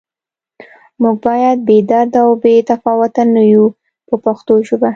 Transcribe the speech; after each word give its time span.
موږ 1.01 1.15
باید 1.25 1.57
بې 1.67 1.77
درده 1.89 2.19
او 2.25 2.31
بې 2.43 2.55
تفاوته 2.69 3.23
نه 3.33 3.41
یو 3.53 3.63
په 4.07 4.15
پښتو 4.25 4.53
ژبه. 4.67 4.89